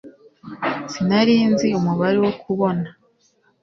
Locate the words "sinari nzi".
0.91-1.67